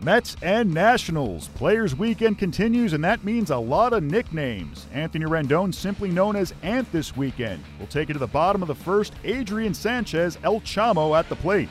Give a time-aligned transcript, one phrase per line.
[0.00, 1.48] Mets and Nationals.
[1.48, 4.86] Players Weekend continues, and that means a lot of nicknames.
[4.92, 8.68] Anthony Rendon, simply known as Ant this weekend, will take it to the bottom of
[8.68, 9.14] the first.
[9.24, 11.68] Adrian Sanchez, El Chamo at the plate.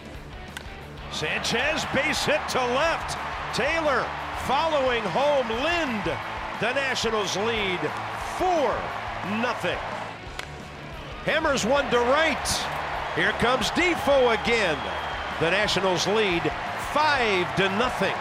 [1.11, 3.17] Sanchez, base hit to left.
[3.55, 4.05] Taylor
[4.45, 5.47] following home.
[5.63, 6.03] Lind,
[6.59, 7.79] the Nationals lead
[8.37, 8.47] 4
[9.41, 9.77] nothing.
[11.23, 12.47] Hammers one to right.
[13.15, 14.77] Here comes Difo again.
[15.39, 16.43] The Nationals lead
[16.93, 18.15] five to nothing.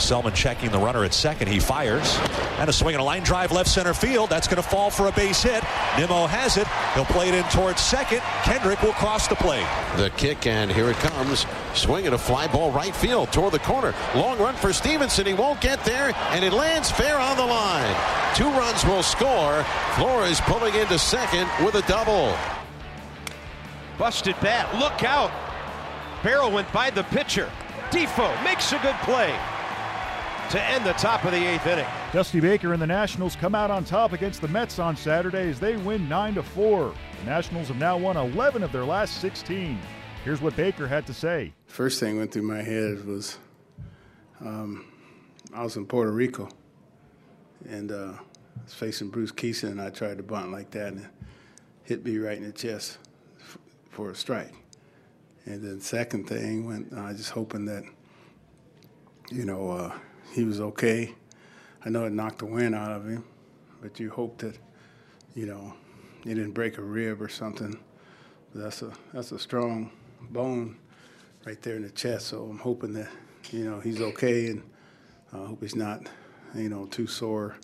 [0.00, 1.48] Selman checking the runner at second.
[1.48, 2.18] He fires.
[2.58, 4.30] And a swing and a line drive left center field.
[4.30, 5.62] That's going to fall for a base hit.
[5.98, 6.66] Nimmo has it.
[6.94, 8.20] He'll play it in towards second.
[8.42, 9.66] Kendrick will cross the plate.
[9.96, 11.46] The kick, and here it comes.
[11.74, 13.94] Swinging a fly ball right field toward the corner.
[14.14, 15.26] Long run for Stevenson.
[15.26, 17.96] He won't get there, and it lands fair on the line.
[18.34, 19.64] Two runs will score.
[19.96, 22.36] Flores pulling into second with a double.
[23.98, 24.74] Busted bat.
[24.78, 25.30] Look out.
[26.22, 27.50] Barrel went by the pitcher.
[27.90, 29.38] Difo makes a good play
[30.52, 31.86] to end the top of the eighth inning.
[32.12, 35.58] Dusty Baker and the Nationals come out on top against the Mets on Saturday as
[35.58, 36.94] they win 9 to 4.
[37.20, 39.78] The Nationals have now won 11 of their last 16.
[40.24, 41.54] Here's what Baker had to say.
[41.66, 43.38] First thing went through my head was
[44.40, 44.84] um,
[45.54, 46.50] I was in Puerto Rico
[47.66, 51.00] and uh, I was facing Bruce Kison, and I tried to bunt like that, and
[51.00, 51.10] it
[51.84, 52.98] hit me right in the chest
[53.40, 54.52] f- for a strike.
[55.46, 57.84] And then second thing went, I uh, just hoping that,
[59.30, 59.98] you know, uh,
[60.32, 61.14] he was okay.
[61.84, 63.24] I know it knocked the wind out of him,
[63.80, 64.56] but you hope that,
[65.34, 65.74] you know,
[66.24, 67.78] he didn't break a rib or something.
[68.52, 69.90] But that's a that's a strong
[70.30, 70.76] bone
[71.44, 72.28] right there in the chest.
[72.28, 73.08] So I'm hoping that,
[73.50, 74.62] you know, he's okay, and
[75.32, 76.08] I uh, hope he's not,
[76.54, 77.56] you know, too sore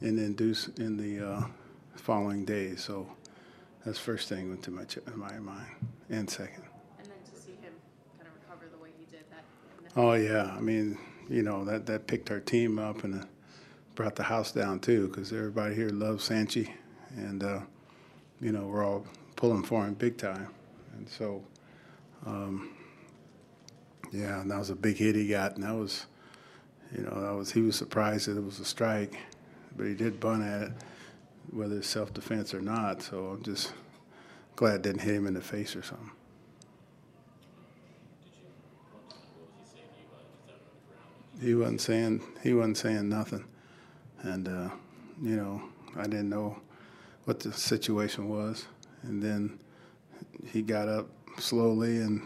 [0.00, 1.42] in the induce in the uh,
[1.96, 2.84] following days.
[2.84, 3.08] So
[3.84, 5.70] that's first thing went to my ch- my mind,
[6.10, 6.62] and second.
[9.96, 13.26] Oh yeah, I mean, you know that that picked our team up and uh,
[13.94, 16.70] brought the house down too, because everybody here loves Sanchi,
[17.16, 17.60] and uh,
[18.40, 19.06] you know we're all
[19.36, 20.48] pulling for him big time,
[20.96, 21.42] and so
[22.26, 22.70] um,
[24.12, 26.06] yeah, and that was a big hit he got, and that was,
[26.96, 29.18] you know, that was he was surprised that it was a strike,
[29.76, 30.72] but he did bunt at it,
[31.50, 33.02] whether it's self defense or not.
[33.02, 33.72] So I'm just
[34.56, 36.10] glad it didn't hit him in the face or something.
[41.40, 43.44] He wasn't saying he wasn't saying nothing,
[44.22, 44.70] and uh,
[45.22, 45.62] you know
[45.96, 46.58] I didn't know
[47.24, 48.66] what the situation was,
[49.02, 49.58] and then
[50.52, 52.22] he got up slowly, and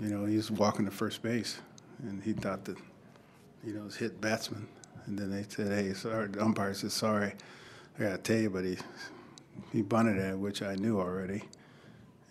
[0.00, 1.58] you know he was walking to first base,
[2.02, 2.76] and he thought that
[3.64, 4.68] you know it was hit batsman,
[5.06, 7.34] and then they said, hey, sorry, the umpire said sorry,
[7.98, 8.76] I gotta tell you, but he
[9.72, 11.42] he bunted at which I knew already,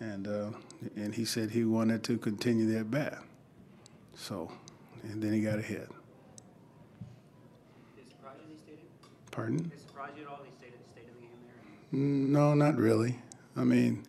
[0.00, 0.50] and uh,
[0.94, 3.18] and he said he wanted to continue that bat,
[4.14, 4.50] so
[5.10, 5.88] and then he got a hit.
[9.30, 9.70] Pardon?
[11.92, 13.18] No, not really.
[13.56, 14.04] I mean,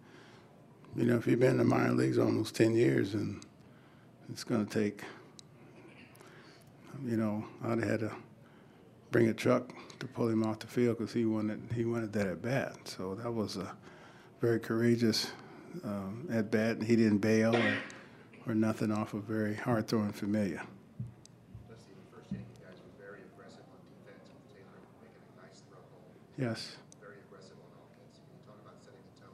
[0.95, 3.41] you know, if you've been in the minor leagues almost 10 years, and
[4.29, 5.03] it's going to take,
[7.05, 8.11] you know, I'd have had to
[9.11, 12.27] bring a truck to pull him off the field because he wanted he wanted that
[12.27, 12.75] at bat.
[12.85, 13.71] So that was a
[14.41, 15.31] very courageous
[15.83, 16.81] um, at bat.
[16.81, 17.77] He didn't bail or,
[18.47, 20.61] or nothing off a very hard throwing familiar.
[22.31, 22.41] Yes.
[22.99, 24.27] Very aggressive on offense.
[24.27, 24.81] Can you talk
[25.37, 26.26] about setting the
[29.19, 29.29] tone?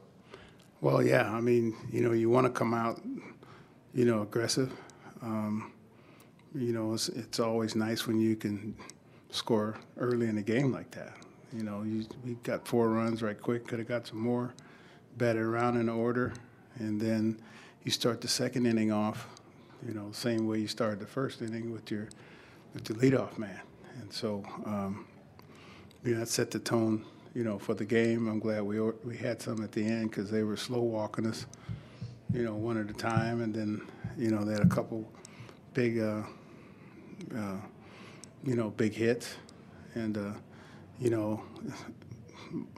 [0.80, 1.30] Well, yeah.
[1.30, 3.00] I mean, you know, you want to come out,
[3.94, 4.72] you know, aggressive.
[5.22, 5.72] Um,
[6.54, 8.74] you know, it's, it's always nice when you can
[9.30, 11.16] score early in a game like that.
[11.52, 13.66] You know, you, we got four runs right quick.
[13.66, 14.54] Could have got some more.
[15.16, 16.32] Batted around in order,
[16.80, 17.40] and then
[17.84, 19.28] you start the second inning off.
[19.86, 22.08] You know, same way you started the first inning with your
[22.72, 23.60] with the leadoff man.
[24.00, 25.06] And so, um,
[26.04, 27.04] you know, that set the tone,
[27.34, 28.28] you know, for the game.
[28.28, 31.46] I'm glad we we had some at the end because they were slow walking us,
[32.32, 33.80] you know, one at a time, and then
[34.16, 35.10] you know they had a couple
[35.72, 36.22] big, uh,
[37.36, 37.56] uh,
[38.44, 39.34] you know, big hits,
[39.94, 40.32] and uh,
[41.00, 41.42] you know,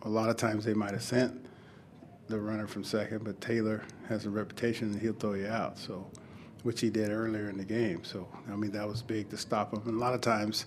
[0.03, 1.47] a lot of times they might have sent
[2.29, 5.79] the runner from second, but Taylor has a reputation that he'll throw you out.
[5.79, 6.07] So
[6.67, 8.03] which he did earlier in the game.
[8.03, 9.83] So I mean that was big to stop him.
[9.87, 10.67] And a lot of times,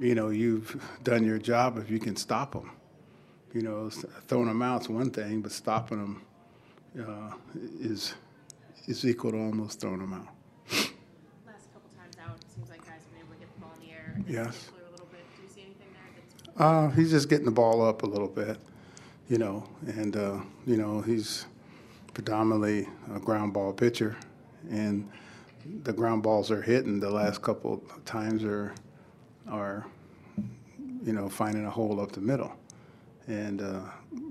[0.00, 2.70] you know, you've done your job if you can stop them.
[3.52, 3.90] You know,
[4.26, 6.22] throwing them out's one thing, but stopping them
[7.08, 7.32] uh,
[7.80, 8.14] is
[8.86, 10.28] is equal to almost throwing them out.
[11.46, 13.72] Last couple times out, it seems like guys have been able to get the ball
[13.80, 14.18] in the air.
[14.28, 14.70] Yes.
[14.70, 15.20] A little bit.
[15.36, 16.22] Do you see anything there
[16.54, 18.58] that's Uh, he's just getting the ball up a little bit,
[19.28, 21.46] you know, and uh, you know he's
[22.12, 24.16] predominantly a ground ball pitcher,
[24.70, 25.10] and
[25.84, 28.74] the ground balls are hitting the last couple times are
[29.48, 29.86] are
[31.04, 32.52] you know finding a hole up the middle,
[33.26, 33.80] and uh,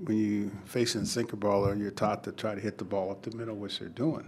[0.04, 3.22] when you facing a sinker baller, you're taught to try to hit the ball up
[3.22, 4.26] the middle, which they're doing,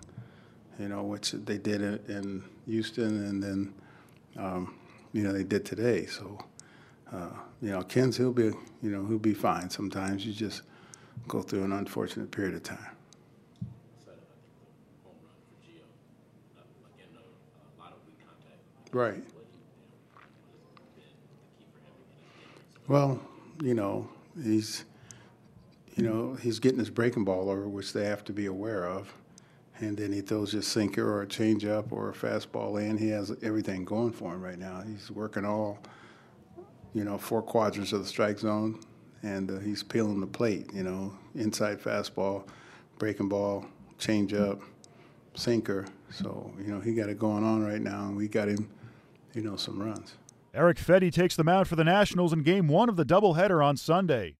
[0.78, 3.74] you know, which they did in, in Houston, and then
[4.36, 4.74] um,
[5.12, 6.38] you know they did today, so
[7.12, 7.28] uh,
[7.60, 8.44] you know, Ken's he'll be,
[8.82, 9.68] you know, he'll be fine.
[9.68, 10.62] Sometimes you just
[11.26, 12.78] go through an unfortunate period of time.
[18.92, 19.22] Right.
[22.90, 23.20] Well,
[23.62, 24.08] you know,
[24.42, 24.84] he's,
[25.94, 29.14] you know, he's getting his breaking ball over, which they have to be aware of,
[29.78, 32.98] and then he throws his sinker or a changeup or a fastball in.
[32.98, 34.80] He has everything going for him right now.
[34.80, 35.78] He's working all
[36.92, 38.80] you know, four quadrants of the strike zone,
[39.22, 40.68] and uh, he's peeling the plate.
[40.74, 42.42] You know, inside fastball,
[42.98, 43.66] breaking ball,
[44.00, 44.62] changeup,
[45.34, 45.86] sinker.
[46.10, 48.68] So you know, he got it going on right now, and we got him,
[49.32, 50.16] you know, some runs.
[50.52, 53.76] Erick Fedde takes the mound for the Nationals in Game One of the doubleheader on
[53.76, 54.34] Sunday.